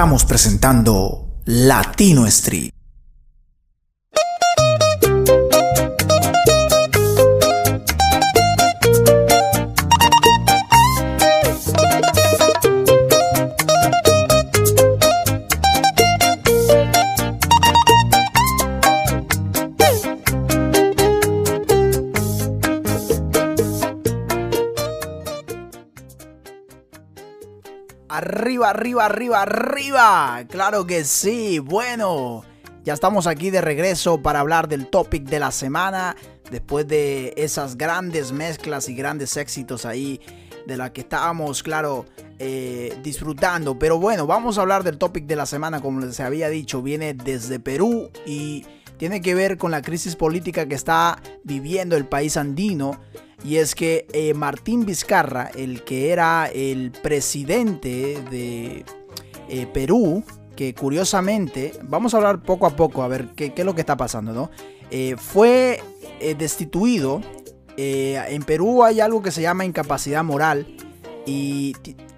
[0.00, 2.79] estamos presentando Latino Street.
[28.12, 30.44] Arriba, arriba, arriba, arriba.
[30.48, 31.60] Claro que sí.
[31.60, 32.42] Bueno,
[32.82, 36.16] ya estamos aquí de regreso para hablar del topic de la semana.
[36.50, 40.20] Después de esas grandes mezclas y grandes éxitos ahí
[40.66, 42.04] de la que estábamos, claro,
[42.40, 43.78] eh, disfrutando.
[43.78, 47.14] Pero bueno, vamos a hablar del topic de la semana, como les había dicho, viene
[47.14, 52.36] desde Perú y tiene que ver con la crisis política que está viviendo el país
[52.36, 53.00] andino
[53.42, 58.84] y es que eh, Martín Vizcarra, el que era el presidente de
[59.48, 60.22] eh, Perú,
[60.56, 63.96] que curiosamente, vamos a hablar poco a poco a ver qué, es lo que está
[63.96, 64.50] pasando, ¿no?
[64.90, 65.80] Eh, fue
[66.36, 67.22] destituido.
[67.76, 70.66] en Perú hay algo que se llama incapacidad moral
[71.24, 71.72] y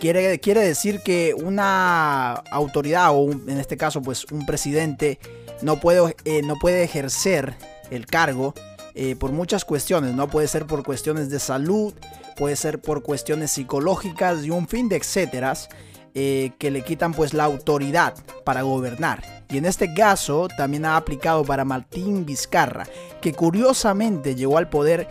[0.00, 5.20] quiere, quiere decir que una autoridad o en este caso pues un presidente
[5.62, 7.54] no puede, no puede ejercer
[7.92, 8.52] el cargo
[8.94, 10.28] eh, por muchas cuestiones, ¿no?
[10.28, 11.94] Puede ser por cuestiones de salud,
[12.36, 15.68] puede ser por cuestiones psicológicas y un fin de etcéteras
[16.14, 19.44] eh, que le quitan pues la autoridad para gobernar.
[19.48, 22.86] Y en este caso también ha aplicado para Martín Vizcarra,
[23.20, 25.08] que curiosamente llegó al poder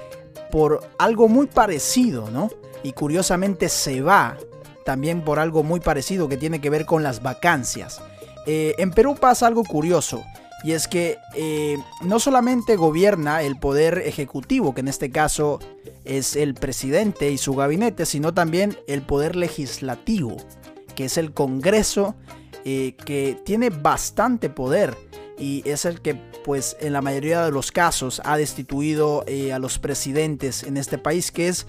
[0.50, 2.50] por algo muy parecido, ¿no?
[2.84, 4.38] Y curiosamente se va
[4.86, 8.02] también por algo muy parecido que tiene que ver con las vacancias.
[8.46, 10.24] Eh, en Perú pasa algo curioso.
[10.64, 15.60] Y es que eh, no solamente gobierna el poder ejecutivo, que en este caso
[16.06, 20.38] es el presidente y su gabinete, sino también el poder legislativo,
[20.96, 22.16] que es el Congreso,
[22.64, 24.96] eh, que tiene bastante poder
[25.38, 29.60] y es el que pues en la mayoría de los casos ha destituido eh, a
[29.60, 31.68] los presidentes en este país, que es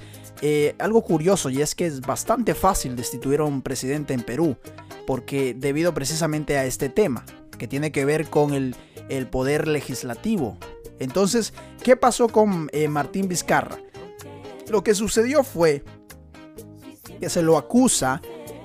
[0.79, 4.59] algo curioso y es que es bastante fácil destituir a un presidente en Perú,
[5.07, 7.25] porque debido precisamente a este tema
[7.57, 8.77] que tiene que ver con el,
[9.31, 10.57] poder legislativo.
[10.99, 13.79] Entonces, ¿qué pasó con eh, Martín Vizcarra?
[14.69, 15.85] Lo que sucedió fue
[17.21, 18.23] que se lo acusa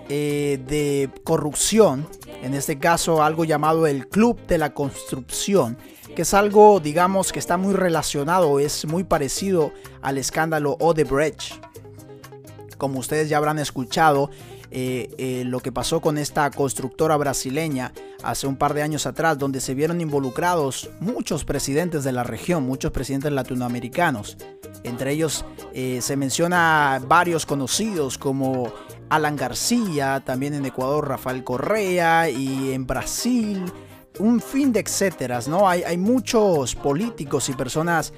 [0.07, 2.07] eh, de corrupción,
[2.41, 5.77] en este caso algo llamado el Club de la Construcción,
[6.15, 9.71] que es algo, digamos, que está muy relacionado, es muy parecido
[10.01, 11.63] al escándalo Odebrecht.
[12.77, 14.29] Como ustedes ya habrán escuchado,
[14.71, 17.91] eh, eh, lo que pasó con esta constructora brasileña
[18.23, 22.63] hace un par de años atrás, donde se vieron involucrados muchos presidentes de la región,
[22.63, 24.37] muchos presidentes latinoamericanos.
[24.83, 25.43] Entre ellos
[25.73, 28.71] eh, se menciona varios conocidos como
[29.09, 33.65] Alan García, también en Ecuador Rafael Correa y en Brasil
[34.19, 35.67] un fin de etcéteras, ¿no?
[35.69, 38.13] Hay, hay muchos políticos y personas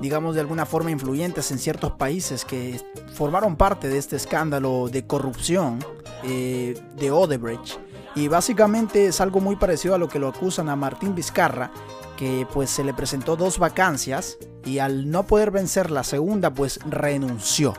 [0.00, 2.80] digamos, de alguna forma influyentes en ciertos países que
[3.14, 5.78] formaron parte de este escándalo de corrupción
[6.24, 7.78] eh, de Odebrecht.
[8.14, 11.70] Y básicamente es algo muy parecido a lo que lo acusan a Martín Vizcarra,
[12.16, 16.80] que pues se le presentó dos vacancias y al no poder vencer la segunda pues
[16.86, 17.74] renunció.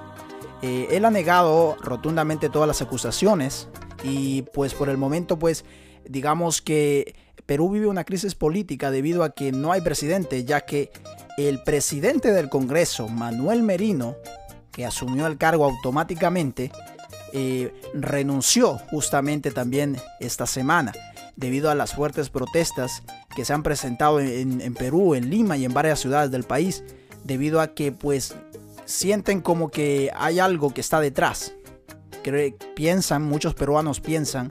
[0.62, 3.68] Eh, él ha negado rotundamente todas las acusaciones
[4.04, 5.66] y pues por el momento pues
[6.08, 10.92] digamos que Perú vive una crisis política debido a que no hay presidente ya que
[11.38, 14.16] el presidente del Congreso, Manuel Merino,
[14.72, 16.72] que asumió el cargo automáticamente,
[17.32, 20.94] eh, renunció justamente también esta semana
[21.36, 23.04] debido a las fuertes protestas
[23.36, 26.84] que se han presentado en, Perú, en Lima y en varias ciudades del país,
[27.24, 28.34] debido a que pues
[28.86, 31.54] sienten como que hay algo que está detrás.
[32.76, 34.50] Piensan, muchos peruanos piensan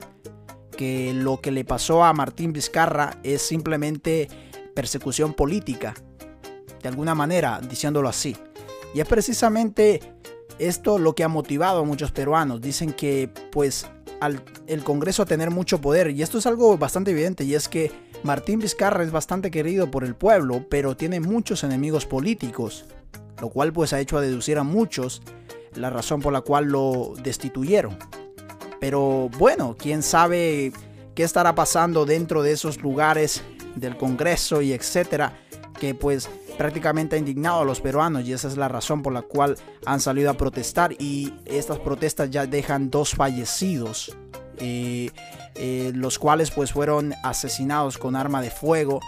[0.77, 4.29] que lo que le pasó a Martín Vizcarra es simplemente
[4.73, 5.93] persecución política
[6.81, 8.35] de alguna manera, diciéndolo así.
[8.93, 10.01] Y es precisamente
[10.59, 12.61] esto lo que ha motivado a muchos peruanos.
[12.61, 13.85] Dicen que pues
[14.19, 17.91] al el Congreso tener mucho poder, y esto es algo bastante evidente, y es que
[18.23, 22.85] Martín Vizcarra es bastante querido por el pueblo, pero tiene muchos enemigos políticos,
[23.39, 25.21] lo cual pues ha hecho a deducir a muchos
[25.75, 27.97] la razón por la cual lo destituyeron.
[28.79, 30.71] Pero bueno, quién sabe
[31.15, 33.43] qué estará pasando dentro de esos lugares
[33.75, 35.39] del Congreso y etcétera,
[35.79, 39.21] que pues prácticamente ha indignado a los peruanos y esa es la razón por la
[39.21, 39.55] cual
[39.85, 44.15] han salido a protestar y estas protestas ya dejan dos fallecidos.
[44.59, 45.11] Eh,
[45.53, 48.99] eh, los cuales pues fueron asesinados con arma de fuego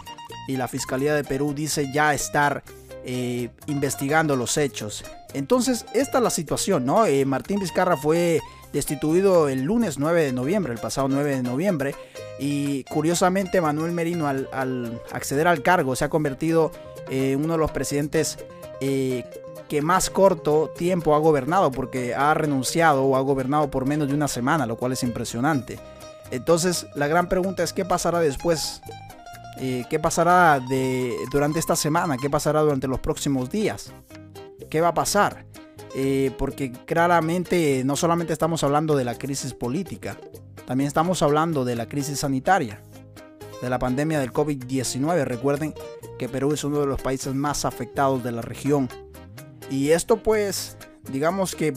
[0.48, 2.64] y la Fiscalía de Perú dice ya estar
[3.04, 5.04] eh, investigando los hechos.
[5.34, 7.06] Entonces, esta es la situación, ¿no?
[7.26, 8.42] Martín Vizcarra fue
[8.74, 11.96] destituido el lunes 9 de noviembre, el pasado 9 de noviembre.
[12.40, 16.72] Y curiosamente Manuel Merino al, acceder al cargo se ha convertido
[17.10, 18.38] en uno de los presidentes
[18.80, 19.26] eh,
[19.68, 24.14] que más corto tiempo ha gobernado porque ha renunciado o ha gobernado por menos de
[24.14, 25.80] una semana, lo cual es impresionante.
[26.32, 28.82] Entonces la gran pregunta es qué pasará después,
[29.60, 30.60] eh, qué pasará
[31.32, 33.92] durante esta semana, qué pasará durante los próximos días,
[34.70, 35.46] qué va a pasar.
[35.96, 40.18] Eh, porque claramente no solamente estamos hablando de la crisis política,
[40.70, 42.80] también estamos hablando de la crisis sanitaria,
[43.60, 45.24] de la pandemia del COVID-19.
[45.24, 45.74] Recuerden
[46.20, 48.88] que Perú es uno de los países más afectados de la región.
[49.72, 50.78] Y esto pues,
[51.12, 51.74] digamos que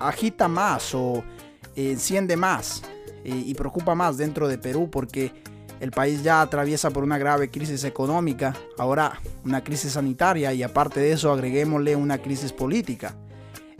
[0.00, 1.22] agita más o
[1.76, 2.82] enciende más
[3.22, 5.32] eh, y preocupa más dentro de Perú porque
[5.78, 10.98] el país ya atraviesa por una grave crisis económica, ahora una crisis sanitaria y aparte
[10.98, 13.14] de eso agreguémosle una crisis política.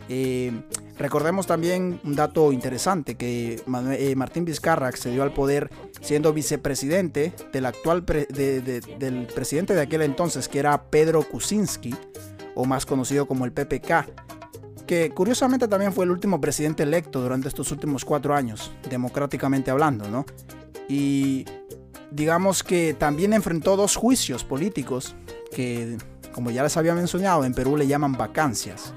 [0.07, 0.53] Eh,
[0.99, 3.61] recordemos también un dato interesante, que
[3.97, 10.47] eh, Martín Vizcarra accedió al poder siendo vicepresidente del actual del presidente de aquel entonces,
[10.47, 11.95] que era Pedro Kuczynski,
[12.53, 14.05] o más conocido como el PPK,
[14.85, 20.09] que curiosamente también fue el último presidente electo durante estos últimos cuatro años, democráticamente hablando,
[20.09, 20.25] ¿no?
[20.89, 21.45] Y
[22.11, 25.15] digamos que también enfrentó dos juicios políticos
[25.53, 25.97] que,
[26.33, 28.93] como ya les había mencionado, en Perú le llaman vacancias.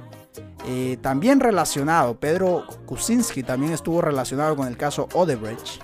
[0.66, 5.82] Eh, también relacionado, Pedro Kuczynski también estuvo relacionado con el caso Odebrecht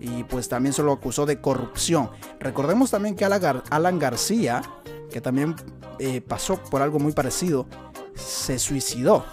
[0.00, 2.10] y pues también se lo acusó de corrupción.
[2.40, 4.62] Recordemos también que Alan, García,
[5.10, 5.54] que también
[5.98, 7.66] eh, pasó por algo muy parecido,
[8.14, 9.24] se suicidó.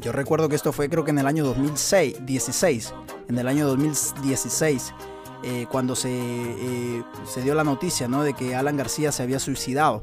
[0.00, 2.94] Yo recuerdo que esto fue creo que en el año 2006, 16,
[3.28, 4.94] en el año 2016,
[5.42, 8.22] eh, cuando se, se dio la noticia ¿no?
[8.22, 10.00] de que Alan García se había suicidado.